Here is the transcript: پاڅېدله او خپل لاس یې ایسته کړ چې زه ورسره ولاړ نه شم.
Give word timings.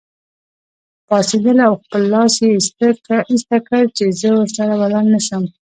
پاڅېدله 1.07 1.63
او 1.69 1.73
خپل 1.81 2.01
لاس 2.13 2.33
یې 2.43 2.49
ایسته 3.29 3.57
کړ 3.67 3.83
چې 3.97 4.05
زه 4.19 4.29
ورسره 4.39 4.73
ولاړ 4.81 5.05
نه 5.13 5.19
شم. 5.27 5.43